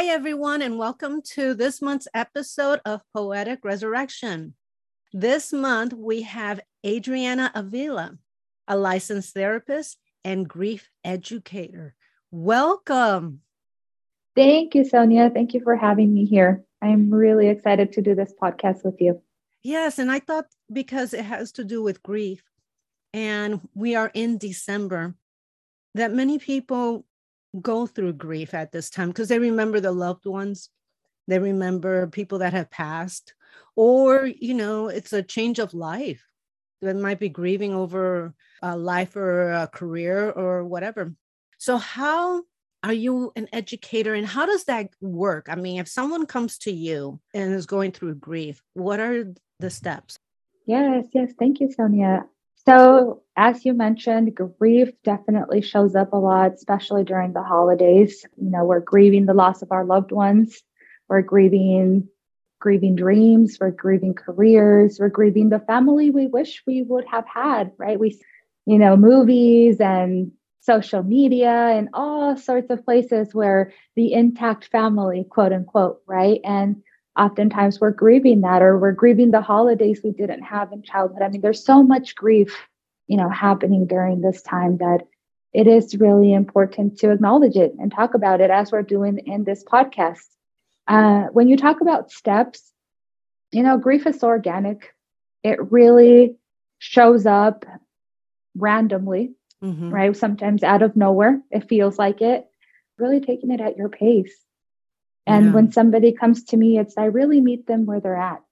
[0.00, 4.54] Hi, everyone, and welcome to this month's episode of Poetic Resurrection.
[5.12, 8.16] This month, we have Adriana Avila,
[8.66, 11.94] a licensed therapist and grief educator.
[12.30, 13.42] Welcome.
[14.34, 15.28] Thank you, Sonia.
[15.28, 16.64] Thank you for having me here.
[16.80, 19.20] I'm really excited to do this podcast with you.
[19.62, 22.42] Yes, and I thought because it has to do with grief,
[23.12, 25.14] and we are in December,
[25.94, 27.04] that many people
[27.60, 30.70] go through grief at this time because they remember the loved ones
[31.30, 33.34] they remember people that have passed
[33.76, 36.26] or you know it's a change of life.
[36.82, 41.14] That might be grieving over a life or a career or whatever.
[41.58, 42.42] So how
[42.82, 45.46] are you an educator and how does that work?
[45.48, 49.26] I mean if someone comes to you and is going through grief what are
[49.60, 50.18] the steps?
[50.66, 51.32] Yes yes.
[51.38, 52.24] Thank you sonia
[52.66, 58.24] so, as you mentioned, grief definitely shows up a lot, especially during the holidays.
[58.36, 60.62] You know, we're grieving the loss of our loved ones,
[61.08, 62.08] we're grieving
[62.60, 67.72] grieving dreams, we're grieving careers, we're grieving the family we wish we would have had,
[67.78, 67.98] right?
[67.98, 68.20] We
[68.66, 75.26] you know, movies and social media and all sorts of places where the intact family,
[75.28, 76.40] quote unquote, right?
[76.44, 76.82] And
[77.20, 81.20] oftentimes we're grieving that or we're grieving the holidays we didn't have in childhood.
[81.22, 82.56] I mean, there's so much grief,
[83.08, 85.06] you know, happening during this time that
[85.52, 89.44] it is really important to acknowledge it and talk about it as we're doing in
[89.44, 90.24] this podcast.
[90.88, 92.72] Uh, when you talk about steps,
[93.52, 94.94] you know, grief is so organic.
[95.42, 96.36] It really
[96.78, 97.66] shows up
[98.56, 99.90] randomly, mm-hmm.
[99.90, 100.16] right?
[100.16, 102.46] Sometimes out of nowhere, it feels like it.
[102.96, 104.34] Really taking it at your pace
[105.26, 105.52] and yeah.
[105.52, 108.42] when somebody comes to me, it's I really meet them where they're at.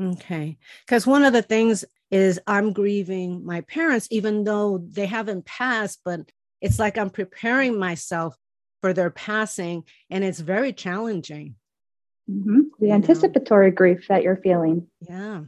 [0.00, 0.58] Okay.
[0.86, 6.00] Because one of the things is I'm grieving my parents, even though they haven't passed,
[6.04, 6.20] but
[6.60, 8.36] it's like I'm preparing myself
[8.80, 11.56] for their passing, and it's very challenging.
[12.30, 12.60] Mm-hmm.
[12.80, 13.76] The anticipatory know?
[13.76, 14.88] grief that you're feeling.
[15.00, 15.44] Yeah.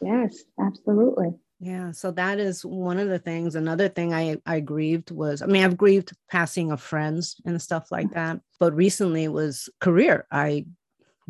[0.00, 1.34] Yes, absolutely.
[1.64, 3.54] Yeah, so that is one of the things.
[3.54, 7.90] Another thing I I grieved was I mean I've grieved passing of friends and stuff
[7.90, 8.16] like mm-hmm.
[8.16, 10.26] that, but recently was career.
[10.30, 10.66] I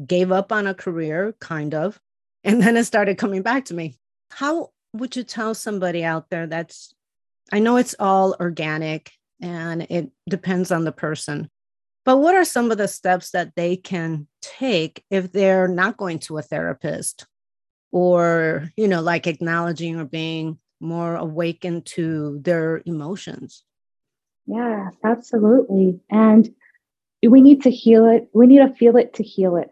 [0.05, 2.01] gave up on a career kind of,
[2.45, 3.97] and then it started coming back to me.
[4.29, 6.93] How would you tell somebody out there that's
[7.53, 11.49] I know it's all organic and it depends on the person.
[12.05, 16.19] But what are some of the steps that they can take if they're not going
[16.21, 17.25] to a therapist
[17.95, 23.63] or you know like acknowledging or being more awakened to their emotions.
[24.47, 26.01] Yeah absolutely.
[26.11, 26.53] And
[27.23, 28.29] we need to heal it.
[28.35, 29.71] We need to feel it to heal it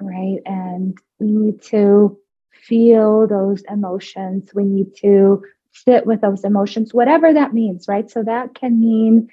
[0.00, 0.38] right?
[0.46, 2.16] And we need to
[2.52, 4.54] feel those emotions.
[4.54, 5.42] We need to
[5.72, 8.08] sit with those emotions whatever that means right?
[8.08, 9.30] So that can mean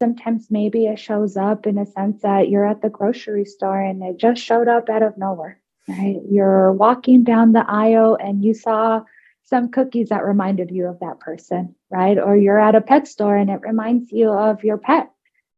[0.00, 4.02] sometimes maybe it shows up in a sense that you're at the grocery store and
[4.02, 6.16] it just showed up out of nowhere right?
[6.30, 9.02] You're walking down the aisle and you saw
[9.44, 12.18] some cookies that reminded you of that person, right?
[12.18, 15.10] Or you're at a pet store and it reminds you of your pet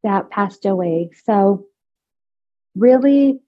[0.02, 1.10] that passed away.
[1.24, 1.66] So,
[2.74, 3.40] really,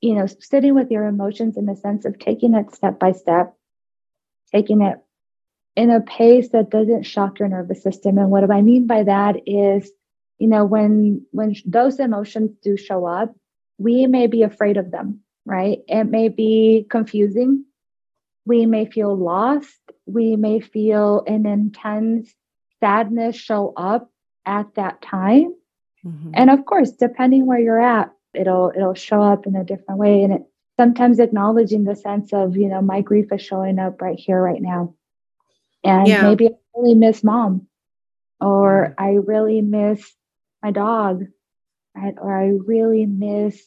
[0.00, 3.54] you know, sitting with your emotions in the sense of taking it step by step,
[4.52, 4.98] taking it
[5.76, 8.18] in a pace that doesn't shock your nervous system.
[8.18, 9.90] And what do I mean by that is,
[10.38, 13.34] you know, when when those emotions do show up,
[13.78, 15.78] we may be afraid of them right?
[15.88, 17.64] It may be confusing.
[18.44, 19.80] We may feel lost.
[20.04, 22.34] We may feel an intense
[22.80, 24.10] sadness show up
[24.44, 25.54] at that time.
[26.04, 26.32] Mm-hmm.
[26.34, 30.22] And of course, depending where you're at, it'll it'll show up in a different way.
[30.22, 30.42] And it
[30.76, 34.60] sometimes acknowledging the sense of, you know, my grief is showing up right here, right
[34.60, 34.94] now.
[35.82, 36.22] And yeah.
[36.22, 37.66] maybe I really miss mom,
[38.40, 40.14] or I really miss
[40.62, 41.24] my dog,
[41.94, 42.14] right?
[42.20, 43.62] Or I really miss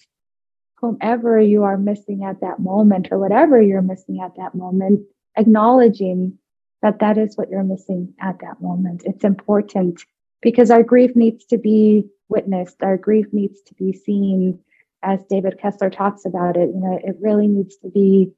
[0.79, 5.01] whomever you are missing at that moment or whatever you're missing at that moment,
[5.37, 6.37] acknowledging
[6.81, 9.03] that that is what you're missing at that moment.
[9.05, 10.01] It's important
[10.41, 14.59] because our grief needs to be witnessed, our grief needs to be seen.
[15.01, 18.33] As David Kessler talks about it, you know, it really needs to be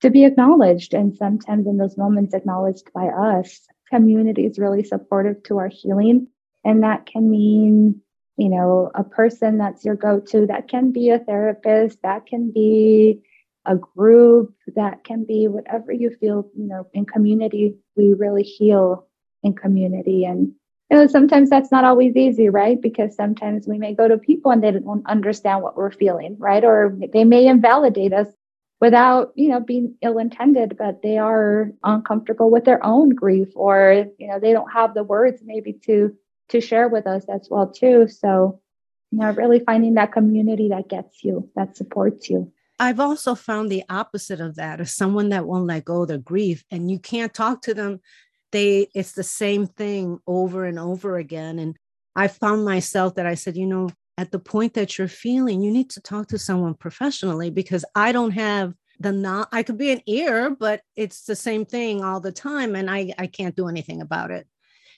[0.00, 0.92] to be acknowledged.
[0.92, 3.60] And sometimes in those moments acknowledged by us,
[3.90, 6.28] community is really supportive to our healing.
[6.64, 8.02] And that can mean
[8.36, 10.46] you know, a person that's your go to.
[10.46, 13.20] That can be a therapist, that can be
[13.66, 17.76] a group, that can be whatever you feel, you know, in community.
[17.96, 19.06] We really heal
[19.42, 20.24] in community.
[20.24, 20.52] And,
[20.90, 22.80] you know, sometimes that's not always easy, right?
[22.80, 26.64] Because sometimes we may go to people and they don't understand what we're feeling, right?
[26.64, 28.28] Or they may invalidate us
[28.80, 34.06] without you know being ill intended but they are uncomfortable with their own grief or
[34.18, 36.14] you know they don't have the words maybe to
[36.50, 38.08] to share with us as well too.
[38.08, 38.60] So
[39.10, 42.52] you know really finding that community that gets you that supports you.
[42.78, 46.18] I've also found the opposite of that is someone that won't let go of their
[46.18, 48.00] grief and you can't talk to them.
[48.52, 51.58] They it's the same thing over and over again.
[51.58, 51.76] And
[52.16, 55.70] i found myself that i said you know at the point that you're feeling, you
[55.70, 59.90] need to talk to someone professionally because I don't have the not I could be
[59.90, 63.68] an ear, but it's the same thing all the time and I, I can't do
[63.68, 64.46] anything about it.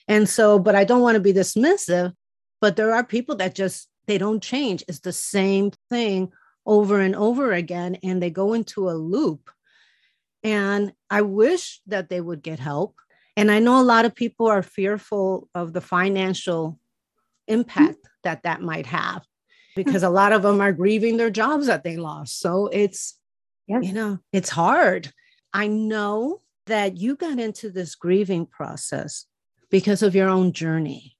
[0.07, 2.13] And so, but I don't want to be dismissive,
[2.61, 4.83] but there are people that just they don't change.
[4.87, 6.31] It's the same thing
[6.65, 9.49] over and over again, and they go into a loop.
[10.43, 12.95] And I wish that they would get help.
[13.35, 16.79] And I know a lot of people are fearful of the financial
[17.47, 18.19] impact mm-hmm.
[18.23, 19.23] that that might have
[19.75, 22.39] because a lot of them are grieving their jobs that they lost.
[22.39, 23.15] So it's,
[23.67, 23.79] yeah.
[23.79, 25.11] you know, it's hard.
[25.53, 29.25] I know that you got into this grieving process
[29.69, 31.17] because of your own journey.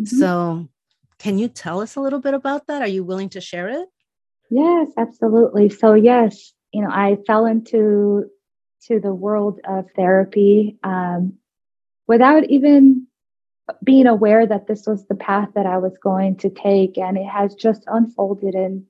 [0.00, 0.16] Mm-hmm.
[0.16, 0.68] So,
[1.18, 2.82] can you tell us a little bit about that?
[2.82, 3.88] Are you willing to share it?
[4.50, 5.68] Yes, absolutely.
[5.68, 8.26] So, yes, you know, I fell into
[8.86, 11.34] to the world of therapy um,
[12.06, 13.06] without even
[13.82, 17.26] being aware that this was the path that I was going to take, and it
[17.26, 18.86] has just unfolded in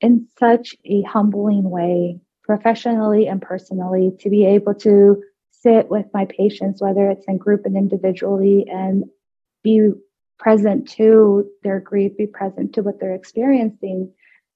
[0.00, 5.22] in such a humbling way, professionally and personally, to be able to
[5.66, 9.04] sit with my patients, whether it's in group and individually, and
[9.64, 9.90] be
[10.38, 14.12] present to their grief, be present to what they're experiencing.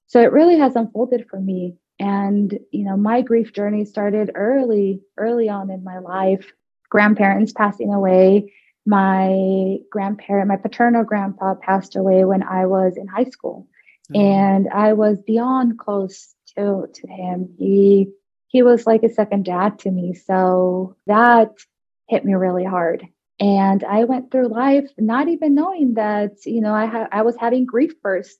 [0.07, 1.75] So it really has unfolded for me.
[1.99, 6.53] And, you know, my grief journey started early, early on in my life.
[6.89, 8.53] Grandparents passing away,
[8.85, 13.67] my grandparent, my paternal grandpa passed away when I was in high school.
[14.11, 14.21] Mm-hmm.
[14.21, 17.53] And I was beyond close to, to him.
[17.57, 18.11] He
[18.51, 20.13] he was like a second dad to me.
[20.13, 21.51] So that
[22.07, 23.07] hit me really hard.
[23.39, 27.37] And I went through life not even knowing that, you know, I ha- I was
[27.37, 28.37] having grief first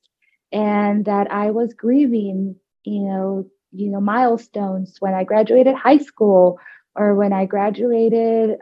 [0.51, 6.59] and that I was grieving, you know, you know, milestones when I graduated high school
[6.93, 8.59] or when I graduated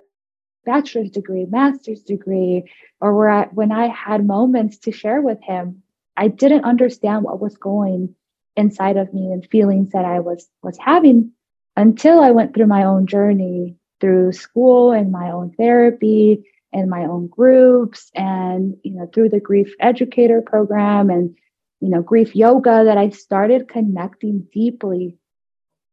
[0.66, 2.72] bachelor's degree, master's degree,
[3.02, 5.82] or where I, when I had moments to share with him,
[6.16, 8.14] I didn't understand what was going
[8.56, 11.32] inside of me and feelings that I was was having
[11.76, 17.04] until I went through my own journey through school and my own therapy and my
[17.04, 21.36] own groups and you know through the grief educator program and
[21.82, 25.18] you know grief yoga that I started connecting deeply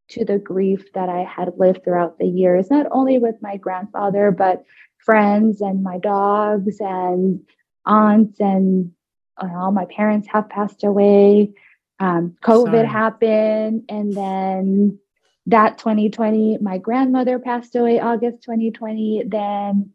[0.09, 4.31] to the grief that I had lived throughout the years, not only with my grandfather,
[4.31, 4.65] but
[4.99, 7.41] friends and my dogs and
[7.85, 8.93] aunts and
[9.39, 11.53] all my parents have passed away.
[11.99, 12.87] Um, COVID Sorry.
[12.87, 14.99] happened, and then
[15.47, 19.25] that 2020, my grandmother passed away August 2020.
[19.27, 19.91] Then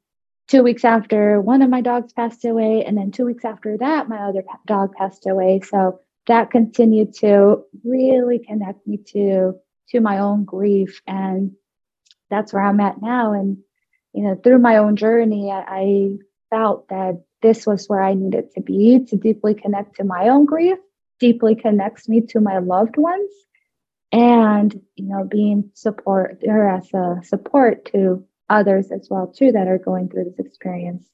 [0.48, 4.10] two weeks after, one of my dogs passed away, and then two weeks after that,
[4.10, 5.62] my other dog passed away.
[5.62, 9.56] So that continued to really connect me to
[9.90, 11.02] to my own grief.
[11.06, 11.52] And
[12.30, 13.34] that's where I'm at now.
[13.34, 13.58] And,
[14.14, 16.10] you know, through my own journey, I, I
[16.50, 20.46] felt that this was where I needed to be to deeply connect to my own
[20.46, 20.78] grief,
[21.20, 23.32] deeply connects me to my loved ones,
[24.12, 29.68] and you know, being support or as a support to others as well too that
[29.68, 31.06] are going through this experience.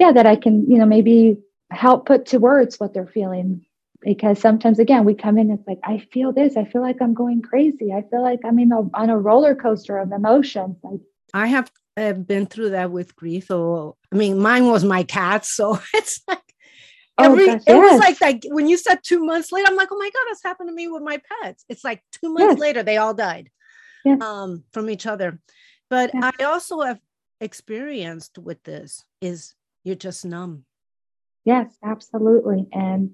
[0.00, 1.38] Yeah, that I can, you know, maybe
[1.70, 3.66] help put to words what they're feeling.
[4.00, 6.58] Because sometimes again we come in it's like i feel this.
[6.58, 7.92] I feel like i'm going crazy.
[7.92, 10.76] I feel like i'm in a, on a roller coaster of emotions.
[10.82, 11.00] Like
[11.32, 13.50] i have uh, been through that with grief.
[13.50, 16.43] Or i mean mine was my cat so it's like
[17.18, 19.88] every oh, gosh, it was like like when you said two months later i'm like
[19.90, 22.58] oh my god that's happened to me with my pets it's like two months yes.
[22.58, 23.50] later they all died
[24.04, 24.20] yes.
[24.20, 25.38] um, from each other
[25.90, 26.32] but yes.
[26.38, 27.00] i also have
[27.40, 29.54] experienced with this is
[29.84, 30.64] you're just numb
[31.44, 33.10] yes absolutely and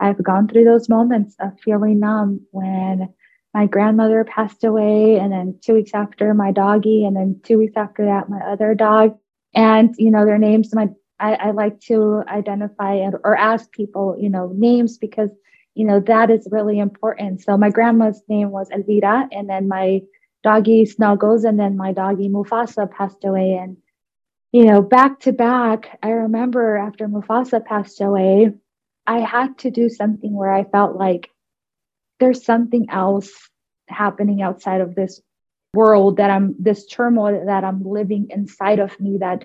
[0.00, 3.12] I've gone through those moments of feeling numb when
[3.52, 7.76] my grandmother passed away, and then two weeks after my doggy, and then two weeks
[7.76, 9.18] after that, my other dog.
[9.54, 10.88] And, you know, their names, my
[11.20, 15.30] I, I like to identify or ask people, you know, names because,
[15.74, 17.42] you know, that is really important.
[17.42, 20.02] So my grandma's name was Elvira, and then my
[20.42, 23.58] doggy Snuggles, and then my doggy Mufasa passed away.
[23.60, 23.76] And
[24.52, 28.52] you know, back to back, I remember after Mufasa passed away,
[29.06, 31.30] I had to do something where I felt like
[32.18, 33.30] there's something else
[33.88, 35.20] happening outside of this
[35.72, 39.44] world that I'm, this turmoil that I'm living inside of me that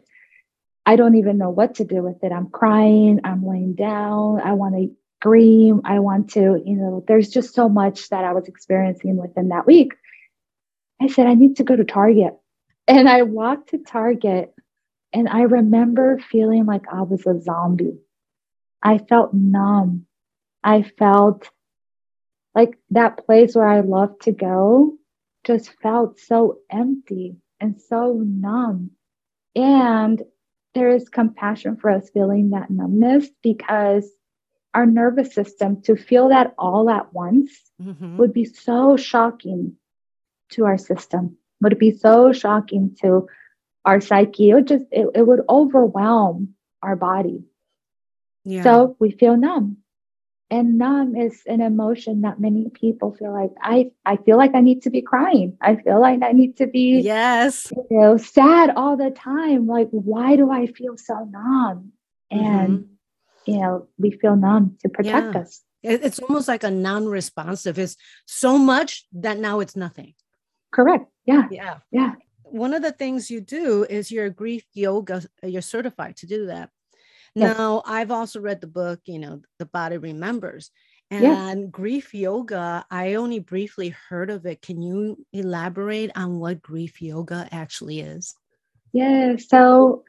[0.85, 2.31] I don't even know what to do with it.
[2.31, 7.29] I'm crying, I'm laying down, I want to scream, I want to, you know, there's
[7.29, 9.93] just so much that I was experiencing within that week.
[11.01, 12.35] I said, I need to go to Target.
[12.87, 14.53] And I walked to Target
[15.11, 17.97] and I remember feeling like I was a zombie.
[18.83, 20.05] I felt numb.
[20.63, 21.49] I felt
[22.53, 24.97] like that place where I love to go
[25.43, 28.91] just felt so empty and so numb.
[29.55, 30.21] And
[30.75, 34.07] there is compassion for us feeling that numbness because
[34.73, 37.51] our nervous system to feel that all at once
[37.81, 38.17] mm-hmm.
[38.17, 39.77] would be so shocking
[40.49, 43.27] to our system, would be so shocking to
[43.85, 44.49] our psyche.
[44.49, 47.45] It would just, it, it would overwhelm our body.
[48.43, 48.63] Yeah.
[48.63, 49.77] So we feel numb.
[50.51, 54.61] And numb is an emotion that many people feel like I I feel like I
[54.61, 55.57] need to be crying.
[55.59, 59.65] I feel like I need to be yes, you know, sad all the time.
[59.65, 61.93] Like, why do I feel so numb?
[62.29, 63.51] And mm-hmm.
[63.51, 65.41] you know, we feel numb to protect yeah.
[65.41, 65.61] us.
[65.81, 67.77] It's almost like a non-responsive.
[67.77, 70.15] It's so much that now it's nothing.
[70.71, 71.05] Correct.
[71.25, 71.43] Yeah.
[71.51, 71.77] Yeah.
[71.91, 72.13] Yeah
[72.55, 76.69] one of the things you do is your grief yoga, you're certified to do that.
[77.35, 77.57] Yes.
[77.57, 80.71] Now, I've also read the book, you know, The Body Remembers.
[81.11, 81.57] And yes.
[81.69, 84.61] grief yoga, I only briefly heard of it.
[84.61, 88.35] Can you elaborate on what grief yoga actually is?
[88.93, 89.35] Yeah.
[89.37, 90.03] So,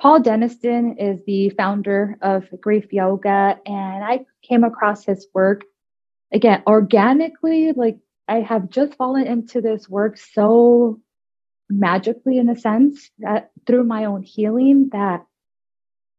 [0.00, 5.64] Paul Denniston is the founder of Grief Yoga, and I came across his work
[6.32, 7.72] again organically.
[7.72, 11.00] Like, I have just fallen into this work so
[11.68, 15.26] magically in a sense that through my own healing that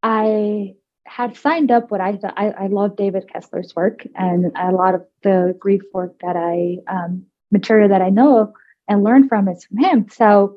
[0.02, 4.72] I had signed up what I thought I, I love David Kessler's work and a
[4.72, 8.54] lot of the grief work that I um, material that I know
[8.88, 10.08] and learn from is from him.
[10.10, 10.56] So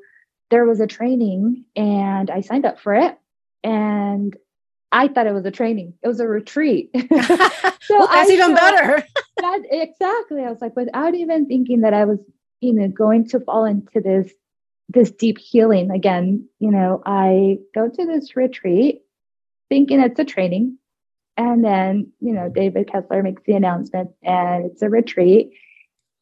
[0.50, 3.18] there was a training and I signed up for it
[3.64, 4.36] and
[4.92, 5.94] I thought it was a training.
[6.02, 6.92] It was a retreat.
[6.96, 9.04] so well, that's I even better.
[9.38, 10.44] that, exactly.
[10.44, 12.20] I was like, without even thinking that I was,
[12.62, 14.32] you know, going to fall into this
[14.90, 19.02] this deep healing again you know i go to this retreat
[19.70, 20.78] thinking it's a training.
[21.38, 25.52] And then you know david kessler makes the announcement and it's a retreat.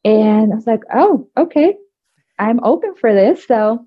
[0.04, 1.76] And i was like oh okay.
[2.36, 3.46] I'm open for this.
[3.46, 3.86] So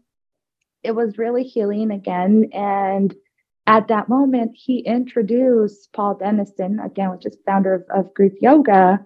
[0.83, 2.49] it was really healing again.
[2.53, 3.13] And
[3.65, 9.05] at that moment he introduced paul denniston again which is founder of, of grief yoga.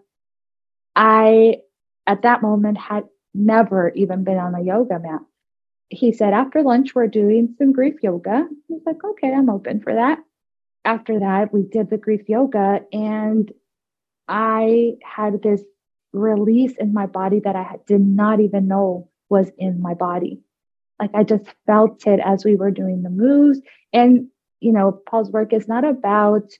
[0.96, 1.58] I
[2.05, 5.22] at that moment had never even been on a yoga mat.
[5.89, 8.31] He said, after lunch, we're doing some grief yoga.
[8.31, 10.20] I was like, okay, I'm open for that.
[10.84, 13.52] After that, we did the grief yoga, and
[14.28, 15.62] I had this
[16.14, 20.42] release in my body that I did not even know was in my body.
[21.00, 23.60] Like I just felt it as we were doing the moves.
[23.94, 24.28] And,
[24.60, 26.52] you know, Paul's work is not about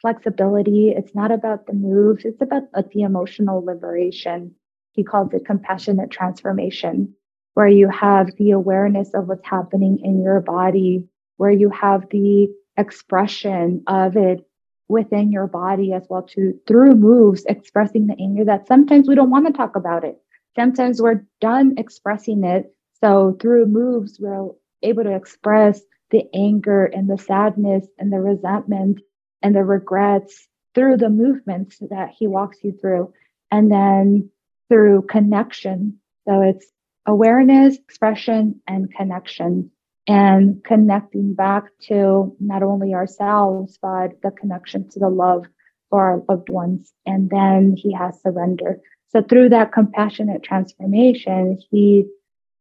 [0.00, 4.54] flexibility, it's not about the moves, it's about uh, the emotional liberation.
[4.92, 7.14] He calls it compassionate transformation
[7.54, 11.06] where you have the awareness of what's happening in your body,
[11.36, 14.46] where you have the expression of it
[14.88, 19.30] within your body as well to through moves expressing the anger that sometimes we don't
[19.30, 20.20] want to talk about it.
[20.56, 24.50] Sometimes we're done expressing it so through moves we're
[24.82, 29.00] able to express the anger and the sadness and the resentment
[29.42, 33.12] and the regrets through the movements that he walks you through.
[33.50, 34.30] And then
[34.68, 35.98] through connection.
[36.26, 36.66] So it's
[37.04, 39.70] awareness, expression, and connection,
[40.06, 45.46] and connecting back to not only ourselves, but the connection to the love
[45.90, 46.92] for our loved ones.
[47.06, 48.80] And then he has surrender.
[49.10, 52.06] So through that compassionate transformation, he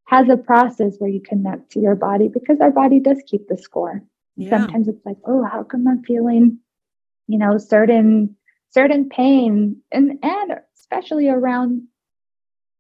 [0.06, 3.58] has a process where you connect to your body because our body does keep the
[3.58, 4.04] score.
[4.36, 4.50] Yeah.
[4.50, 6.60] Sometimes it's like, oh, how come I'm feeling,
[7.28, 8.36] you know, certain
[8.72, 11.84] certain pain and and especially around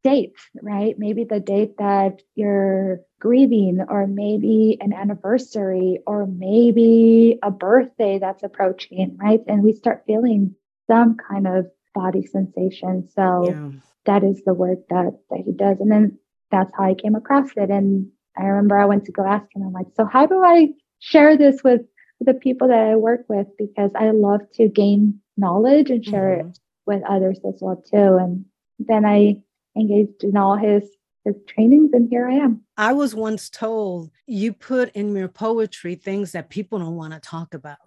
[0.03, 0.95] dates, right?
[0.97, 8.43] Maybe the date that you're grieving, or maybe an anniversary, or maybe a birthday that's
[8.43, 9.41] approaching, right?
[9.47, 10.55] And we start feeling
[10.87, 13.07] some kind of body sensation.
[13.15, 13.69] So yeah.
[14.05, 15.79] that is the work that that he does.
[15.79, 16.17] And then
[16.49, 17.69] that's how I came across it.
[17.69, 20.69] And I remember I went to go ask him, I'm like, so how do I
[20.99, 21.81] share this with
[22.19, 23.47] the people that I work with?
[23.57, 26.49] Because I love to gain knowledge and share mm-hmm.
[26.49, 28.17] it with others as well too.
[28.17, 28.45] And
[28.79, 29.37] then I
[29.77, 30.83] engaged in all his
[31.23, 32.61] his trainings and here I am.
[32.81, 37.19] I was once told you put in your poetry things that people don't want to
[37.19, 37.77] talk about.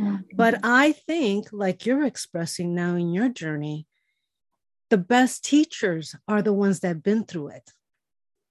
[0.00, 3.86] Oh, but I think, like you're expressing now in your journey,
[4.88, 7.70] the best teachers are the ones that have been through it.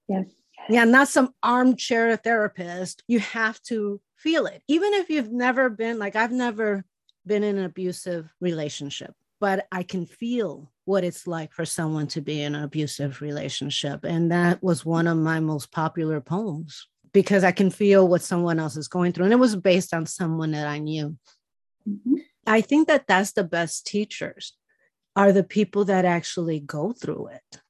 [0.08, 0.28] Yes.
[0.70, 3.02] Yeah, not some armchair therapist.
[3.08, 4.62] You have to feel it.
[4.68, 6.86] Even if you've never been, like, I've never
[7.26, 12.22] been in an abusive relationship, but I can feel what it's like for someone to
[12.22, 14.04] be in an abusive relationship.
[14.04, 18.60] And that was one of my most popular poems because I can feel what someone
[18.60, 19.26] else is going through.
[19.26, 21.18] And it was based on someone that I knew.
[21.90, 22.16] Mm-hmm.
[22.46, 24.54] I think that that's the best teachers
[25.16, 27.62] are the people that actually go through it.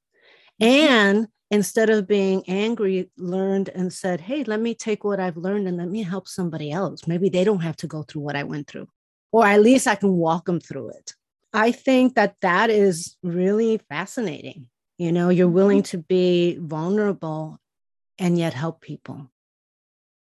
[0.60, 0.92] Mm-hmm.
[0.92, 5.68] And instead of being angry, learned and said, Hey, let me take what I've learned
[5.68, 7.06] and let me help somebody else.
[7.06, 8.88] Maybe they don't have to go through what I went through,
[9.32, 11.14] or at least I can walk them through it.
[11.56, 14.68] I think that that is really fascinating.
[14.98, 15.98] You know, you're willing mm-hmm.
[15.98, 17.58] to be vulnerable
[18.18, 19.30] and yet help people.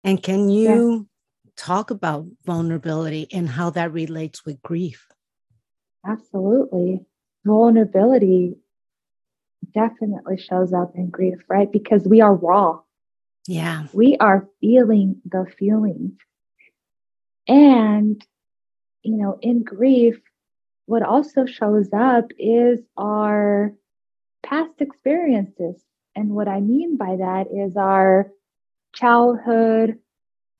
[0.04, 1.08] And can you
[1.56, 5.06] talk about vulnerability and how that relates with grief?
[6.06, 7.00] Absolutely.
[7.46, 8.56] Vulnerability
[9.72, 11.70] definitely shows up in grief, right?
[11.72, 12.80] Because we are raw.
[13.46, 13.86] Yeah.
[13.92, 16.12] We are feeling the feelings.
[17.48, 18.22] And,
[19.02, 20.20] you know, in grief,
[20.86, 23.72] what also shows up is our
[24.42, 25.80] past experiences.
[26.14, 28.30] And what I mean by that is our
[28.92, 29.98] childhood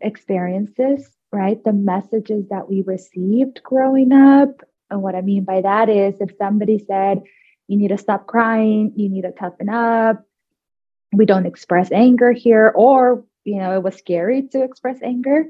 [0.00, 1.62] experiences, right?
[1.62, 4.62] The messages that we received growing up.
[4.90, 7.22] And what I mean by that is if somebody said,
[7.68, 10.24] you need to stop crying, you need to toughen up,
[11.12, 15.46] we don't express anger here, or, you know, it was scary to express anger.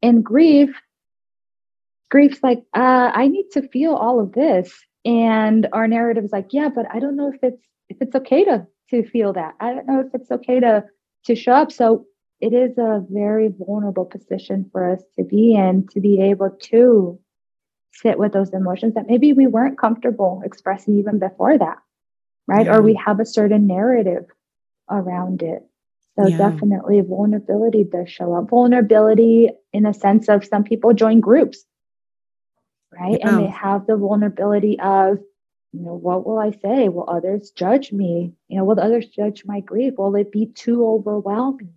[0.00, 0.74] In grief,
[2.12, 4.70] grief's like, uh, I need to feel all of this.
[5.04, 8.44] And our narrative is like, yeah, but I don't know if it's if it's okay
[8.44, 9.54] to to feel that.
[9.58, 10.84] I don't know if it's okay to
[11.24, 11.72] to show up.
[11.72, 12.04] So
[12.40, 17.18] it is a very vulnerable position for us to be in to be able to
[17.92, 21.78] sit with those emotions that maybe we weren't comfortable expressing even before that.
[22.46, 22.66] Right.
[22.66, 22.76] Yeah.
[22.76, 24.26] Or we have a certain narrative
[24.90, 25.62] around it.
[26.16, 26.36] So yeah.
[26.36, 28.50] definitely vulnerability does show up.
[28.50, 31.64] Vulnerability in a sense of some people join groups
[32.92, 33.18] right?
[33.18, 33.28] Yeah.
[33.28, 35.18] And they have the vulnerability of,
[35.72, 36.88] you know, what will I say?
[36.88, 38.34] Will others judge me?
[38.48, 39.94] You know, will others judge my grief?
[39.96, 41.74] Will it be too overwhelming?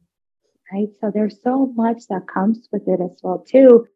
[0.71, 0.89] Right.
[0.99, 3.87] So there's so much that comes with it as well, too.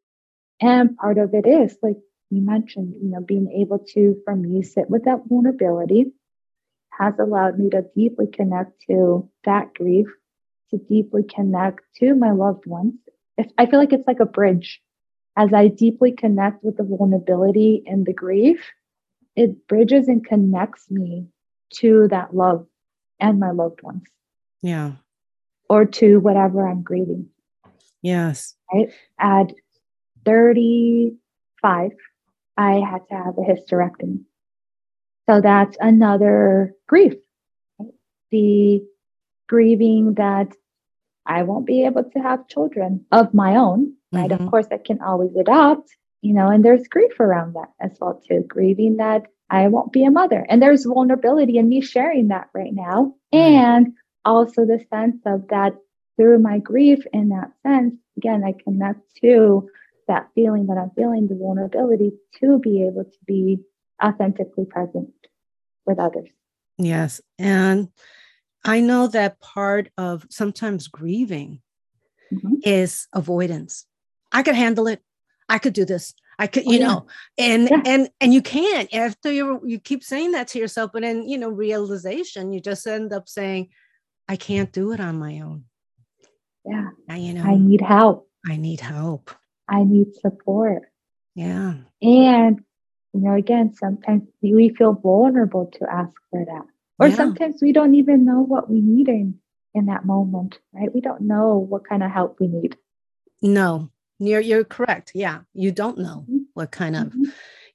[0.62, 1.97] And part of it is like
[2.29, 6.12] you mentioned, you know, being able to, for me, sit with that vulnerability
[6.91, 10.08] has allowed me to deeply connect to that grief,
[10.69, 12.93] to deeply connect to my loved ones.
[13.58, 14.82] I feel like it's like a bridge
[15.37, 18.71] as I deeply connect with the vulnerability and the grief,
[19.35, 21.27] it bridges and connects me
[21.75, 22.67] to that love
[23.19, 24.03] and my loved ones.
[24.61, 24.93] Yeah.
[25.69, 27.29] Or to whatever I'm grieving.
[28.01, 28.55] Yes.
[28.73, 28.89] Right.
[29.19, 29.53] At
[30.25, 31.91] 35,
[32.57, 34.23] I had to have a hysterectomy.
[35.29, 37.13] So that's another grief.
[37.77, 37.93] Right?
[38.31, 38.83] The
[39.47, 40.53] grieving that
[41.25, 44.29] I won't be able to have children of my own right?
[44.29, 44.43] Mm-hmm.
[44.43, 48.21] Of course, I can always adopt, you know, and there's grief around that as well
[48.27, 50.45] too, grieving that I won't be a mother.
[50.47, 53.15] And there's vulnerability in me sharing that right now.
[53.33, 53.37] Mm-hmm.
[53.37, 53.93] And
[54.25, 55.73] also the sense of that
[56.17, 59.69] through my grief in that sense, again, I connect to
[60.07, 63.59] that feeling that I'm feeling, the vulnerability to be able to be
[64.03, 65.13] authentically present
[65.85, 66.29] with others.
[66.77, 67.21] Yes.
[67.37, 67.89] And
[68.63, 71.61] I know that part of sometimes grieving
[72.33, 72.55] mm-hmm.
[72.63, 73.85] is avoidance.
[74.31, 75.01] I could handle it.
[75.47, 76.13] I could do this.
[76.37, 76.87] I could, oh, you oh, yeah.
[76.87, 77.81] know, and yeah.
[77.85, 81.37] and and you can't after you you keep saying that to yourself, but then you
[81.37, 83.69] know, realization, you just end up saying,
[84.27, 85.65] I can't do it on my own.
[86.65, 86.89] Yeah.
[87.07, 88.29] Now, you know, I need help.
[88.47, 89.31] I need help.
[89.67, 90.83] I need support.
[91.35, 91.73] Yeah.
[92.01, 92.63] And
[93.13, 96.65] you know, again, sometimes we feel vulnerable to ask for that.
[96.99, 97.15] Or yeah.
[97.15, 99.39] sometimes we don't even know what we need in,
[99.73, 100.93] in that moment, right?
[100.93, 102.77] We don't know what kind of help we need.
[103.41, 103.89] No,
[104.19, 105.12] you're you're correct.
[105.15, 106.43] Yeah, you don't know mm-hmm.
[106.53, 107.03] what kind of.
[107.08, 107.23] Mm-hmm.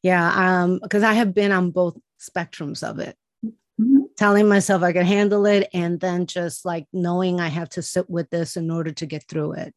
[0.02, 3.16] Yeah, um, because I have been on both spectrums of it.
[3.44, 4.02] Mm-hmm.
[4.16, 8.09] Telling myself I can handle it, and then just like knowing I have to sit
[8.09, 9.74] with this in order to get through it.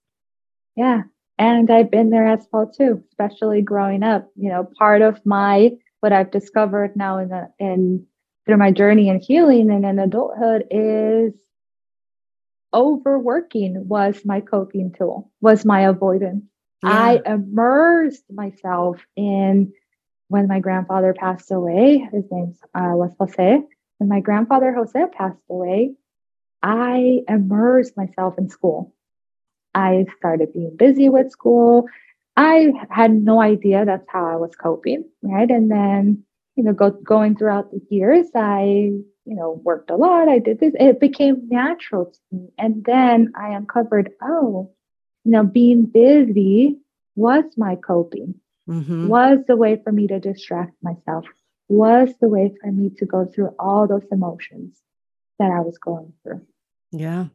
[0.75, 1.03] Yeah,
[1.37, 4.29] and I've been there as well too, especially growing up.
[4.35, 8.05] You know, part of my what I've discovered now in the in
[8.45, 11.33] through my journey in healing and in adulthood is
[12.73, 16.43] overworking was my coping tool, was my avoidance.
[16.83, 16.89] Yeah.
[16.89, 19.73] I immersed myself in
[20.27, 22.07] when my grandfather passed away.
[22.11, 23.61] His name uh, was Jose.
[23.97, 25.95] When my grandfather Jose passed away,
[26.61, 28.93] I immersed myself in school.
[29.73, 31.87] I started being busy with school.
[32.35, 35.49] I had no idea that's how I was coping, right?
[35.49, 36.23] And then,
[36.55, 40.29] you know, go, going throughout the years, I, you know, worked a lot.
[40.29, 40.73] I did this.
[40.79, 42.49] It became natural to me.
[42.57, 44.71] And then I uncovered, oh,
[45.27, 46.77] you know, being busy
[47.17, 48.35] was my coping,
[48.65, 49.09] mm-hmm.
[49.09, 51.25] was the way for me to distract myself,
[51.67, 54.81] was the way for me to go through all those emotions
[55.37, 56.47] that I was going through.
[56.93, 57.25] Yeah.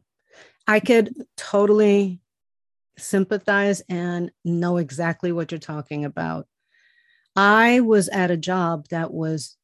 [0.67, 2.19] I could totally
[2.97, 6.47] sympathize and know exactly what you're talking about.
[7.35, 9.55] I was at a job that was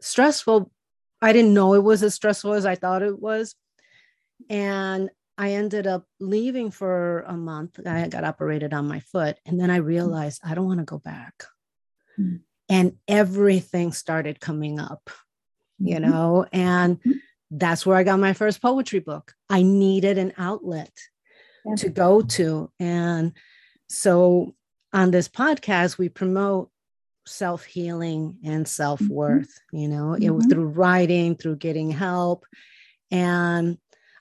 [0.00, 0.72] stressful.
[1.20, 3.54] I didn't know it was as stressful as I thought it was.
[4.48, 7.78] And I ended up leaving for a month.
[7.86, 9.38] I got operated on my foot.
[9.46, 11.44] And then I realized I don't want to go back.
[12.18, 12.38] Mm-hmm.
[12.68, 15.08] And everything started coming up,
[15.78, 16.10] you mm-hmm.
[16.10, 17.12] know, and mm-hmm.
[17.52, 19.32] that's where I got my first poetry book.
[19.48, 20.92] I needed an outlet
[21.64, 21.76] yeah.
[21.76, 22.70] to go to.
[22.80, 23.32] And
[23.88, 24.54] so
[24.92, 26.70] on this podcast, we promote
[27.26, 29.76] self healing and self worth, mm-hmm.
[29.76, 30.40] you know, mm-hmm.
[30.40, 32.44] it, through writing, through getting help.
[33.10, 33.78] And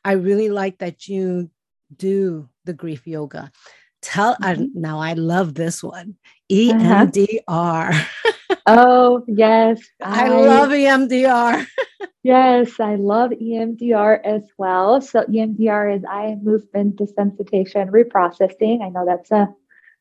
[0.08, 1.52] I really like that you
[1.94, 3.52] do the grief yoga.
[4.02, 4.62] Tell mm-hmm.
[4.62, 6.16] I, now, I love this one
[6.50, 7.40] EMDR.
[7.46, 8.56] Uh-huh.
[8.68, 9.82] oh, yes.
[10.02, 11.68] I, I love EMDR.
[12.24, 15.00] Yes, I love EMDR as well.
[15.00, 18.84] So EMDR is eye movement desensitization reprocessing.
[18.84, 19.48] I know that's a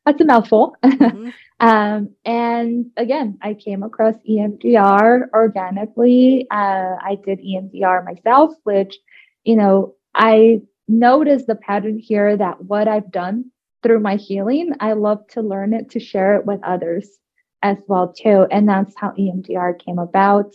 [0.05, 0.75] that's a mouthful.
[0.83, 1.29] Mm-hmm.
[1.61, 6.47] um, and again, I came across EMDR organically.
[6.51, 8.97] Uh, I did EMDR myself, which
[9.45, 13.51] you know I notice the pattern here that what I've done
[13.83, 17.19] through my healing, I love to learn it to share it with others
[17.63, 20.53] as well too, and that's how EMDR came about.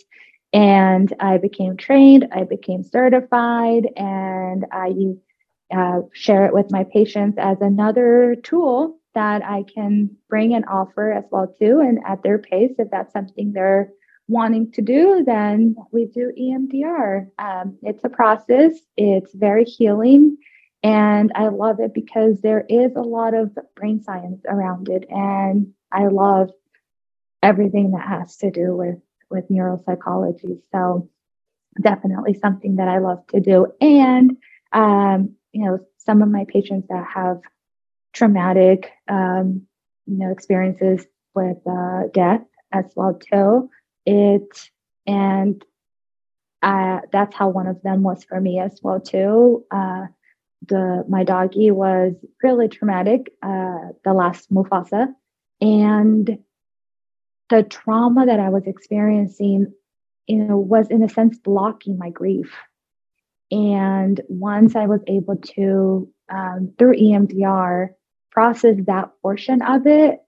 [0.53, 4.93] And I became trained, I became certified, and I
[5.75, 11.13] uh, share it with my patients as another tool that I can bring and offer
[11.13, 12.73] as well too, and at their pace.
[12.79, 13.91] If that's something they're
[14.33, 17.29] wanting to do, then we do EMDR.
[17.39, 18.73] Um, it's a process.
[18.97, 20.39] It's very healing,
[20.83, 25.75] and I love it because there is a lot of brain science around it, and
[25.93, 26.51] I love
[27.43, 28.99] everything that has to do with
[29.31, 30.61] with neuropsychology.
[30.73, 31.09] So
[31.81, 33.67] definitely something that I love to do.
[33.81, 34.37] And
[34.73, 37.41] um, you know, some of my patients that have
[38.13, 39.63] traumatic um,
[40.07, 42.43] you know experiences with uh, death
[42.73, 43.71] as well too.
[44.07, 44.71] It
[45.07, 45.65] and
[46.63, 49.65] uh, that's how one of them was for me as well too.
[49.71, 50.07] Uh,
[50.67, 53.33] the my doggy was really traumatic.
[53.43, 55.09] Uh, the last Mufasa,
[55.61, 56.39] and
[57.51, 59.73] the trauma that I was experiencing,
[60.27, 62.55] you know, was in a sense blocking my grief.
[63.51, 67.91] And once I was able to, um, through EMDR,
[68.31, 70.21] process that portion of it,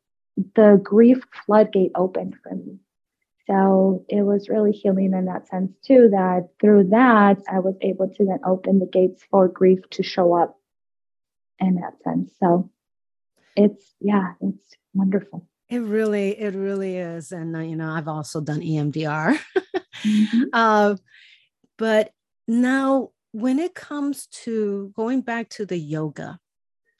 [0.54, 2.78] the grief floodgate opened for me.
[3.46, 8.08] So it was really healing in that sense too, that through that, I was able
[8.08, 10.58] to then open the gates for grief to show up
[11.58, 12.32] in that sense.
[12.40, 12.70] So
[13.54, 15.46] it's, yeah, it's wonderful.
[15.68, 17.32] It really, it really is.
[17.32, 19.38] And, uh, you know, I've also done EMDR.
[20.02, 20.42] mm-hmm.
[20.52, 20.96] uh,
[21.76, 22.12] but
[22.46, 26.38] now, when it comes to going back to the yoga,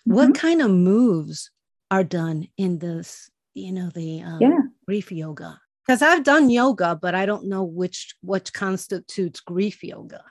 [0.01, 0.15] mm-hmm.
[0.15, 1.51] what kind of moves
[1.91, 4.59] are done in this, you know, the um, yeah.
[4.87, 5.61] grief yoga?
[5.87, 10.25] Because I've done yoga, but I don't know which what constitutes grief yoga.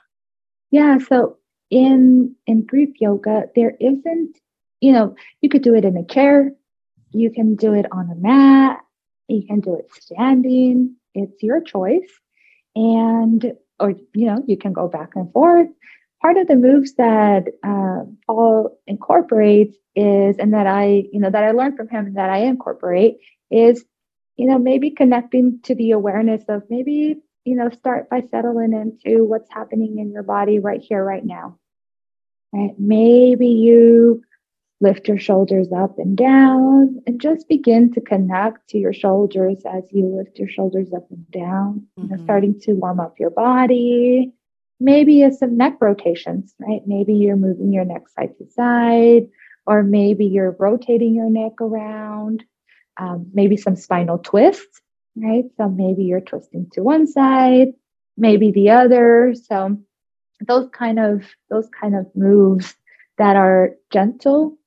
[0.70, 0.98] Yeah.
[0.98, 1.38] So
[1.70, 4.38] in in grief yoga, there isn't,
[4.80, 6.52] you know, you could do it in a chair,
[7.12, 8.80] you can do it on a mat,
[9.28, 10.96] you can do it standing.
[11.14, 12.10] It's your choice.
[12.74, 15.68] And, or, you know, you can go back and forth.
[16.20, 21.44] Part of the moves that uh, Paul incorporates is, and that I, you know, that
[21.44, 23.18] I learned from him that I incorporate
[23.50, 23.84] is,
[24.36, 29.24] you know, maybe connecting to the awareness of maybe, you know, start by settling into
[29.24, 31.58] what's happening in your body right here, right now.
[32.52, 32.74] Right?
[32.78, 34.24] Maybe you
[34.84, 39.84] Lift your shoulders up and down and just begin to connect to your shoulders as
[39.90, 41.86] you lift your shoulders up and down.
[41.98, 42.02] Mm-hmm.
[42.02, 44.32] You know, starting to warm up your body.
[44.80, 46.82] Maybe it's some neck rotations, right?
[46.86, 49.28] Maybe you're moving your neck side to side,
[49.64, 52.44] or maybe you're rotating your neck around.
[52.96, 54.80] Um, maybe some spinal twists,
[55.16, 55.44] right?
[55.56, 57.74] So maybe you're twisting to one side,
[58.16, 59.34] maybe the other.
[59.34, 59.78] So
[60.40, 62.74] those kind of those kind of moves
[63.18, 64.58] that are gentle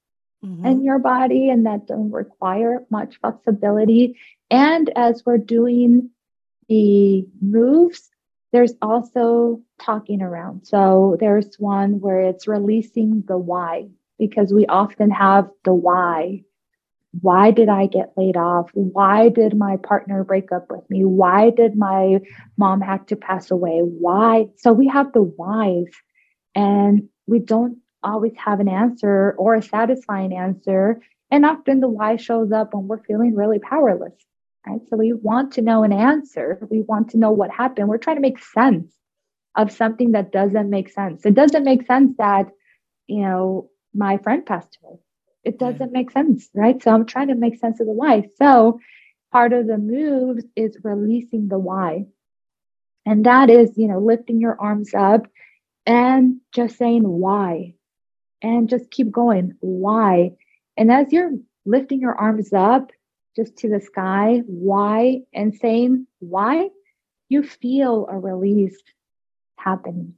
[0.44, 0.66] mm-hmm.
[0.66, 4.18] in your body and that don't require much flexibility.
[4.50, 6.10] And as we're doing
[6.68, 8.10] the moves,
[8.52, 10.66] there's also talking around.
[10.66, 16.44] So there's one where it's releasing the why, because we often have the why.
[17.22, 18.70] Why did I get laid off?
[18.74, 21.06] Why did my partner break up with me?
[21.06, 22.20] Why did my
[22.58, 23.80] mom have to pass away?
[23.80, 24.48] Why?
[24.58, 25.88] So we have the whys,
[26.56, 31.02] and we don't always have an answer or a satisfying answer.
[31.32, 34.14] And often the why shows up when we're feeling really powerless
[34.68, 34.82] right?
[34.90, 36.60] So we want to know an answer.
[36.70, 37.88] We want to know what happened.
[37.88, 38.94] We're trying to make sense
[39.56, 41.26] of something that doesn't make sense.
[41.26, 42.50] It doesn't make sense that,
[43.08, 45.00] you know, my friend passed away.
[45.44, 46.82] It doesn't make sense, right?
[46.82, 48.30] So I'm trying to make sense of the why.
[48.38, 48.80] So
[49.32, 52.08] part of the moves is releasing the why.
[53.06, 55.28] And that is, you know, lifting your arms up
[55.86, 57.76] and just saying why.
[58.42, 59.56] And just keep going.
[59.62, 60.34] Why?
[60.76, 61.32] And as you're
[61.66, 62.92] lifting your arms up,
[63.36, 66.70] just to the sky, why, and saying why,
[67.30, 68.78] you feel a release
[69.56, 70.16] happening.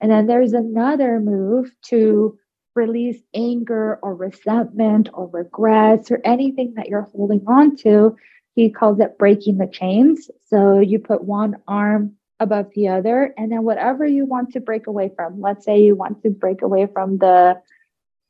[0.00, 2.38] And then there's another move to
[2.74, 8.16] release anger or resentment or regrets or anything that you're holding on to.
[8.54, 10.30] He calls it breaking the chains.
[10.48, 14.86] So you put one arm above the other, and then whatever you want to break
[14.86, 15.40] away from.
[15.40, 17.60] Let's say you want to break away from the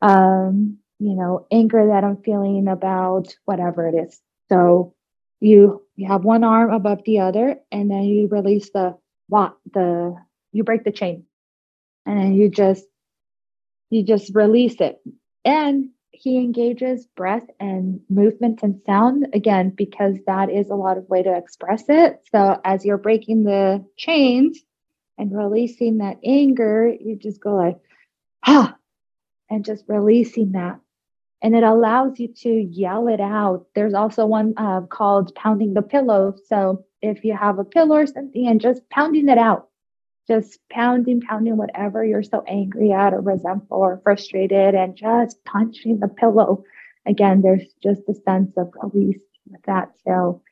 [0.02, 4.20] um, you know, anger that I'm feeling about whatever it is.
[4.48, 4.94] So
[5.40, 8.96] you you have one arm above the other, and then you release the
[9.28, 10.16] what the
[10.52, 11.24] you break the chain,
[12.06, 12.84] and then you just
[13.90, 15.00] you just release it.
[15.44, 21.08] And he engages breath and movement and sound again because that is a lot of
[21.08, 22.20] way to express it.
[22.30, 24.58] So as you're breaking the chains
[25.18, 27.78] and releasing that anger, you just go like
[28.46, 28.76] ah,
[29.48, 30.80] and just releasing that
[31.42, 33.66] and it allows you to yell it out.
[33.74, 36.34] There's also one uh, called pounding the pillow.
[36.46, 39.68] So if you have a pillow or something and just pounding it out,
[40.26, 45.98] just pounding, pounding whatever you're so angry at or resentful or frustrated and just punching
[45.98, 46.64] the pillow.
[47.06, 49.90] Again, there's just a sense of release with that.
[50.06, 50.42] So,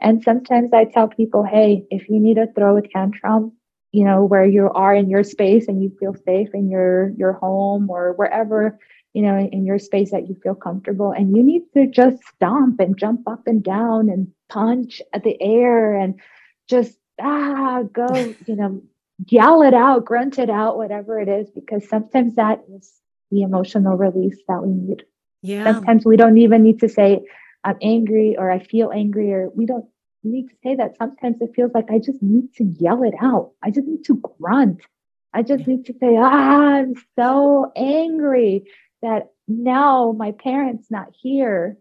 [0.00, 3.52] and sometimes I tell people, hey, if you need to throw a tantrum,
[3.90, 7.32] you know, where you are in your space and you feel safe in your your
[7.34, 8.78] home or wherever
[9.14, 11.12] you know, in your space that you feel comfortable.
[11.12, 15.36] And you need to just stomp and jump up and down and punch at the
[15.40, 16.18] air and
[16.68, 18.82] just ah go, you know,
[19.26, 22.92] yell it out, grunt it out, whatever it is, because sometimes that is
[23.30, 25.04] the emotional release that we need.
[25.42, 25.64] Yeah.
[25.64, 27.20] Sometimes we don't even need to say,
[27.64, 29.86] I'm angry or I feel angry, or we don't
[30.22, 30.96] need to say that.
[30.96, 33.52] Sometimes it feels like I just need to yell it out.
[33.62, 34.82] I just need to grunt.
[35.34, 38.64] I just need to say, ah, I'm so angry
[39.00, 41.76] that now my parents not here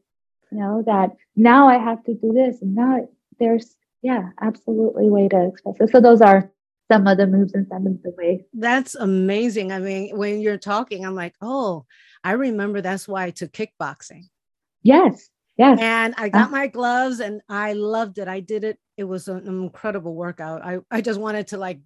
[0.52, 3.08] you know that now i have to do this and now
[3.40, 5.92] there's yeah absolutely way to express it.
[5.92, 6.52] So those are
[6.92, 8.42] some of the moves and some of the ways.
[8.54, 9.72] That's amazing.
[9.72, 11.86] I mean when you're talking i'm like oh
[12.24, 14.30] i remember that's why i took kickboxing.
[14.84, 15.80] Yes yes.
[15.82, 18.28] And i got uh, my gloves and i loved it.
[18.28, 18.80] I did it.
[18.98, 20.64] It was an incredible workout.
[20.64, 21.80] I, I just wanted to like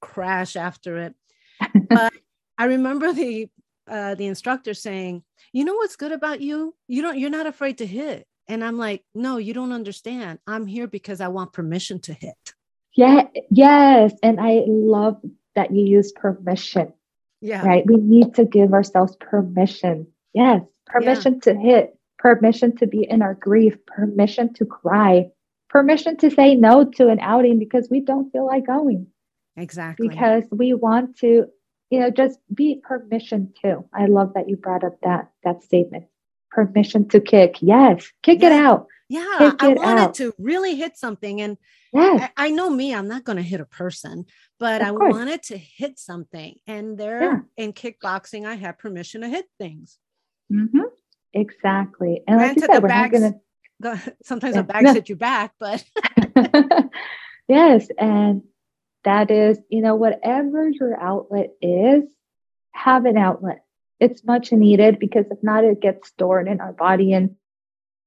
[0.00, 1.14] crash after it.
[1.88, 2.12] But
[2.58, 3.48] i remember the
[3.88, 5.22] uh, the instructor saying,
[5.52, 6.74] "You know what's good about you?
[6.88, 7.18] You don't.
[7.18, 10.38] You're not afraid to hit." And I'm like, "No, you don't understand.
[10.46, 12.54] I'm here because I want permission to hit."
[12.94, 13.28] Yeah.
[13.50, 15.20] Yes, and I love
[15.54, 16.92] that you use permission.
[17.40, 17.66] Yeah.
[17.66, 17.84] Right.
[17.86, 20.06] We need to give ourselves permission.
[20.32, 21.52] Yes, permission yeah.
[21.52, 25.30] to hit, permission to be in our grief, permission to cry,
[25.68, 29.08] permission to say no to an outing because we don't feel like going.
[29.56, 30.08] Exactly.
[30.08, 31.46] Because we want to
[31.90, 36.06] you know just be permission to i love that you brought up that that statement
[36.54, 38.46] permission to kick yes kick yeah.
[38.48, 40.14] it out yeah kick i wanted out.
[40.14, 41.56] to really hit something and
[41.92, 42.30] yes.
[42.36, 44.26] I, I, know me i'm not going to hit a person
[44.58, 45.14] but of i course.
[45.14, 47.38] wanted to hit something and there yeah.
[47.56, 49.98] in kickboxing i had permission to hit things
[50.52, 50.80] mm-hmm.
[51.32, 53.20] exactly and like said, bags,
[53.80, 54.02] gonna...
[54.22, 54.62] sometimes yeah.
[54.62, 55.84] the bags hit you back but
[57.48, 58.42] yes and
[59.04, 62.04] that is, you know, whatever your outlet is,
[62.72, 63.62] have an outlet.
[64.00, 67.36] It's much needed because if not, it gets stored in our body and,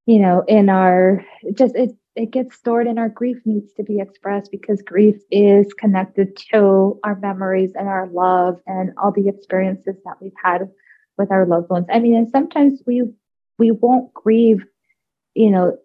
[0.06, 4.00] you know, in our just it it gets stored and our grief needs to be
[4.00, 9.96] expressed because grief is connected to our memories and our love and all the experiences
[10.04, 10.68] that we've had
[11.18, 11.86] with our loved ones.
[11.92, 13.04] I mean, and sometimes we
[13.60, 14.66] we won't grieve,
[15.36, 15.78] you know,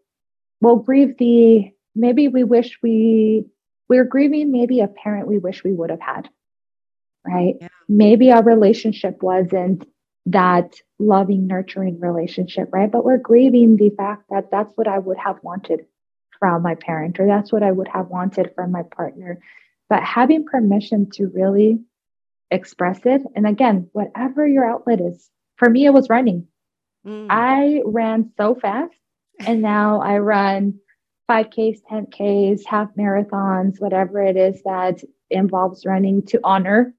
[0.60, 3.44] we'll grieve the maybe we wish we
[3.88, 6.28] we're grieving maybe a parent we wish we would have had,
[7.26, 7.56] right?
[7.60, 7.68] Yeah.
[7.88, 9.86] Maybe our relationship wasn't
[10.26, 12.90] that loving, nurturing relationship, right?
[12.90, 15.86] But we're grieving the fact that that's what I would have wanted
[16.38, 19.40] from my parent, or that's what I would have wanted from my partner.
[19.88, 21.78] but having permission to really
[22.50, 23.20] express it.
[23.34, 26.46] And again, whatever your outlet is, for me, it was running.
[27.06, 27.26] Mm.
[27.28, 28.94] I ran so fast,
[29.40, 30.78] and now I run
[31.30, 36.94] 5Ks, 10Ks, half marathons, whatever it is that involves running to honor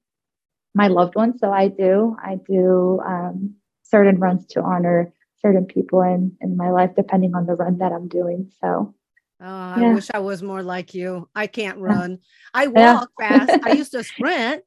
[0.74, 1.40] my loved ones.
[1.40, 6.70] So I do, I do um, certain runs to honor certain people in, in my
[6.70, 8.50] life, depending on the run that I'm doing.
[8.60, 8.94] So
[9.40, 9.94] Oh, I yeah.
[9.94, 11.28] wish I was more like you.
[11.34, 12.18] I can't run.
[12.54, 13.46] I walk yeah.
[13.46, 13.66] fast.
[13.66, 14.64] I used to sprint.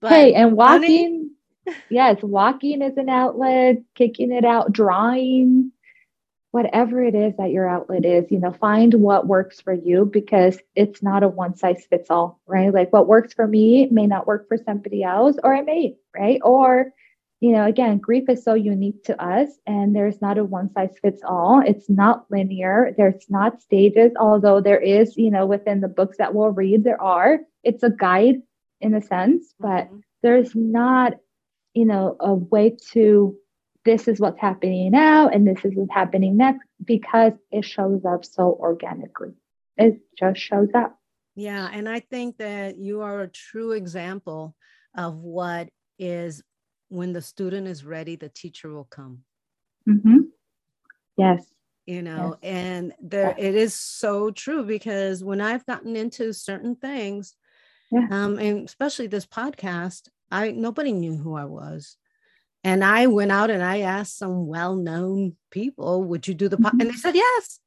[0.00, 1.30] But hey, and walking,
[1.90, 5.72] yes, walking is an outlet, kicking it out, drawing,
[6.52, 10.58] whatever it is that your outlet is, you know, find what works for you because
[10.74, 12.74] it's not a one size fits all, right?
[12.74, 16.40] Like what works for me may not work for somebody else, or it may, right?
[16.42, 16.92] Or,
[17.40, 20.96] you know, again, grief is so unique to us and there's not a one size
[21.00, 21.62] fits all.
[21.64, 22.94] It's not linear.
[22.96, 27.00] There's not stages, although there is, you know, within the books that we'll read, there
[27.00, 27.38] are.
[27.62, 28.42] It's a guide
[28.80, 29.98] in a sense, but mm-hmm.
[30.22, 31.14] there's not,
[31.74, 33.36] you know, a way to
[33.84, 38.24] this is what's happening now and this is what's happening next because it shows up
[38.24, 39.32] so organically.
[39.76, 40.98] It just shows up.
[41.34, 41.68] Yeah.
[41.72, 44.54] And I think that you are a true example
[44.96, 46.42] of what is
[46.88, 49.20] when the student is ready, the teacher will come.
[49.88, 50.18] Mm-hmm.
[51.16, 51.44] Yes.
[51.86, 52.52] You know, yes.
[52.52, 57.34] and there it is so true because when I've gotten into certain things,
[57.90, 58.06] yeah.
[58.10, 61.96] um, and especially this podcast, I nobody knew who I was.
[62.62, 66.72] And I went out and I asked some well-known people, would you do the podcast?
[66.72, 66.80] Mm-hmm.
[66.80, 67.60] And they said yes.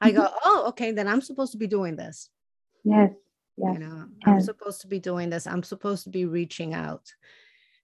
[0.00, 0.36] I go, mm-hmm.
[0.44, 2.28] oh, okay, then I'm supposed to be doing this.
[2.84, 3.10] Yes.
[3.56, 3.70] Yes.
[3.72, 4.26] You know, yes.
[4.26, 5.46] I'm supposed to be doing this.
[5.46, 7.10] I'm supposed to be reaching out.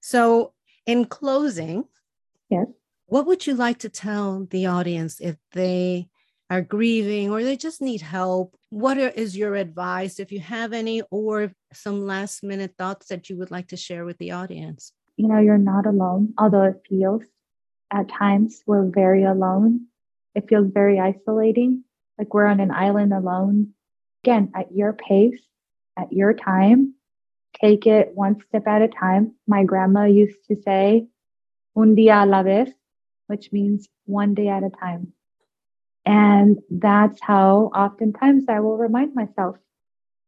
[0.01, 0.53] So,
[0.85, 1.85] in closing,
[2.51, 2.67] yes,
[3.07, 6.09] what would you like to tell the audience if they
[6.51, 8.55] are grieving or they just need help?
[8.69, 13.31] What are, is your advice, if you have any, or some last minute thoughts that
[13.31, 14.93] you would like to share with the audience?
[15.17, 17.23] You know, you're not alone, although it feels
[17.91, 19.87] at times we're very alone.
[20.35, 21.85] It feels very isolating,
[22.19, 23.75] like we're on an island alone.
[24.25, 25.43] Again, at your pace,
[25.97, 26.95] at your time,
[27.61, 29.35] take it one step at a time.
[29.47, 31.07] My grandma used to say,
[31.77, 32.71] un día a la vez,
[33.27, 35.13] which means one day at a time.
[36.05, 39.57] And that's how oftentimes I will remind myself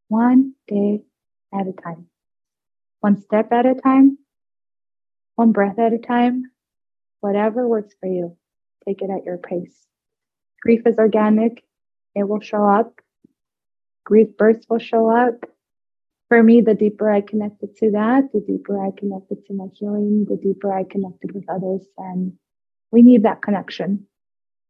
[0.08, 1.02] one day
[1.52, 2.06] at a time,
[3.00, 4.18] one step at a time,
[5.36, 6.44] one breath at a time,
[7.20, 8.36] whatever works for you,
[8.86, 9.86] take it at your pace.
[10.62, 11.64] Grief is organic,
[12.14, 13.00] it will show up.
[14.04, 15.44] Grief bursts will show up.
[16.28, 20.26] For me, the deeper I connected to that, the deeper I connected to my healing,
[20.28, 21.86] the deeper I connected with others.
[21.98, 22.34] And
[22.90, 24.06] we need that connection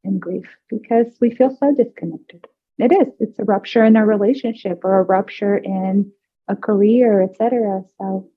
[0.02, 2.46] in grief because we feel so disconnected.
[2.78, 3.14] It is.
[3.20, 6.12] It's a rupture in a relationship or a rupture in
[6.48, 7.84] a career, etc.
[7.98, 8.28] So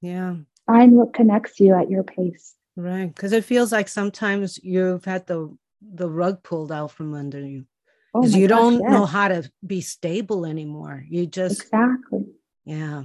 [0.00, 2.54] yeah, find what connects you at your pace.
[2.76, 3.14] Right.
[3.14, 7.66] Because it feels like sometimes you've had the the rug pulled out from under you.
[8.14, 8.90] Because oh you gosh, don't yes.
[8.90, 11.04] know how to be stable anymore.
[11.08, 12.26] You just exactly.
[12.64, 13.02] Yeah.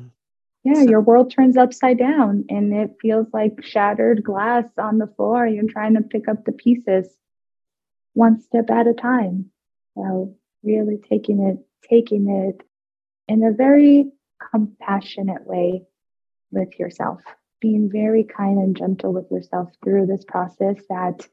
[0.64, 5.08] Yeah, so, your world turns upside down and it feels like shattered glass on the
[5.08, 5.48] floor.
[5.48, 7.08] You're trying to pick up the pieces
[8.14, 9.52] one step at a time.
[9.96, 12.66] So really taking it, taking it
[13.32, 14.12] in a very
[14.52, 15.84] compassionate way
[16.52, 17.22] with yourself
[17.60, 21.28] being very kind and gentle with yourself through this process that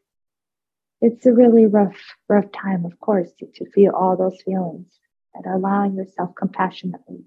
[1.01, 1.97] it's a really rough
[2.29, 4.87] rough time of course to, to feel all those feelings
[5.35, 7.25] and allowing yourself compassionately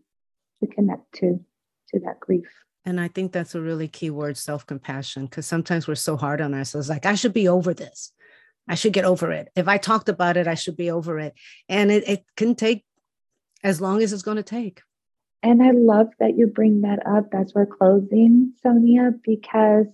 [0.62, 1.44] to connect to
[1.90, 2.48] to that grief.
[2.86, 6.54] And i think that's a really key word self-compassion because sometimes we're so hard on
[6.54, 8.12] ourselves like i should be over this.
[8.70, 9.50] I should get over it.
[9.56, 11.34] If i talked about it i should be over it.
[11.70, 12.84] And it, it can take
[13.64, 14.82] as long as it's going to take
[15.48, 19.88] and I love that you bring that up as we're closing, Sonia, because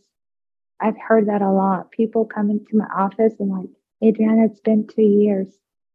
[0.82, 1.92] I've heard that a lot.
[1.92, 3.70] People come into my office and like,
[4.04, 5.48] Adriana, it's been two years.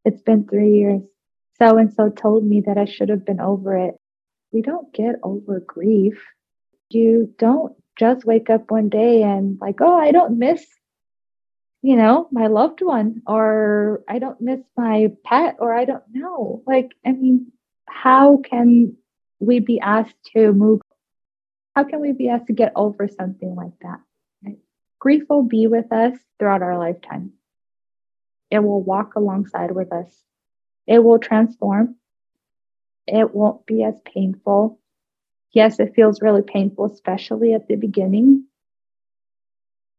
[0.04, 1.02] It's been three years.
[1.58, 3.96] So and so told me that I should have been over it.
[4.52, 6.24] We don't get over grief.
[6.90, 10.64] You don't just wake up one day and like, oh, I don't miss,
[11.82, 16.62] you know, my loved one, or I don't miss my pet, or I don't know.
[16.64, 17.50] Like, I mean,
[17.88, 18.96] how can
[19.40, 20.80] we be asked to move?
[21.74, 24.00] How can we be asked to get over something like that?
[24.44, 24.58] Right?
[24.98, 27.32] Grief will be with us throughout our lifetime.
[28.50, 30.10] It will walk alongside with us.
[30.86, 31.96] It will transform.
[33.06, 34.80] It won't be as painful.
[35.52, 38.44] Yes, it feels really painful, especially at the beginning.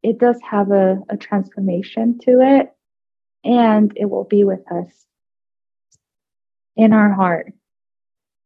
[0.03, 2.71] It does have a, a transformation to it,
[3.43, 5.05] and it will be with us
[6.75, 7.53] in our heart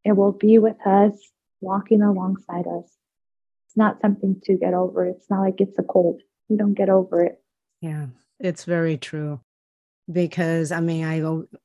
[0.04, 1.14] it will be with us
[1.62, 2.92] walking alongside us.
[3.68, 5.06] It's not something to get over.
[5.06, 6.22] It's not like it's a cold.
[6.50, 7.42] You don't get over it.
[7.82, 8.08] Yeah,
[8.40, 9.40] it's very true.
[10.12, 11.22] Because I mean, I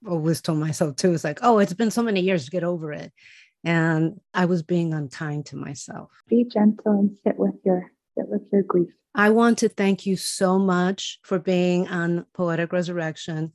[0.09, 2.93] always told myself too, it's like, oh, it's been so many years to get over
[2.93, 3.13] it.
[3.65, 6.11] And I was being unkind to myself.
[6.29, 8.91] Be gentle and sit with your sit with your grief.
[9.15, 13.53] I want to thank you so much for being on Poetic Resurrection.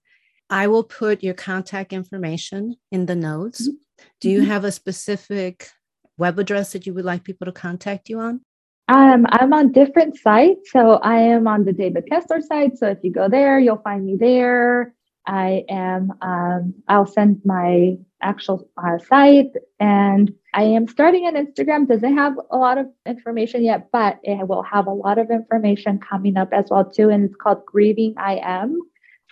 [0.50, 3.68] I will put your contact information in the notes.
[3.68, 3.78] Mm-hmm.
[4.20, 4.52] Do you mm-hmm.
[4.52, 5.70] have a specific
[6.18, 8.42] web address that you would like people to contact you on?
[8.90, 10.72] Um, I'm on different sites.
[10.72, 12.78] So I am on the David Kessler site.
[12.78, 14.94] So if you go there, you'll find me there.
[15.26, 21.88] I am, um, I'll send my actual uh, site and I am starting an Instagram.
[21.88, 26.00] Doesn't have a lot of information yet, but it will have a lot of information
[26.00, 27.10] coming up as well too.
[27.10, 28.80] And it's called Grieving I Am.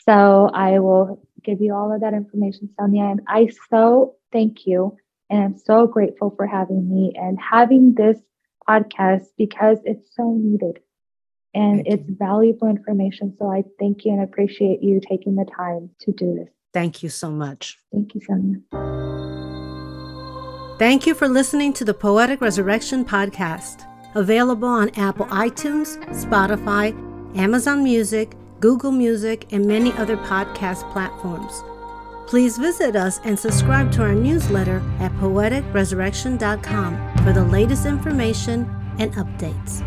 [0.06, 3.04] So I will give you all of that information, Sonia.
[3.04, 4.98] And I so thank you.
[5.30, 8.18] And I'm so grateful for having me and having this
[8.68, 10.80] podcast because it's so needed
[11.54, 12.16] and thank it's you.
[12.18, 13.36] valuable information.
[13.38, 16.50] So I thank you and appreciate you taking the time to do this.
[16.74, 17.78] Thank you so much.
[17.92, 18.58] Thank you, Sonia.
[20.78, 26.92] Thank you for listening to the Poetic Resurrection podcast, available on Apple iTunes, Spotify,
[27.38, 31.64] Amazon Music, Google Music, and many other podcast platforms.
[32.32, 39.12] Please visit us and subscribe to our newsletter at poeticresurrection.com for the latest information and
[39.16, 39.82] updates.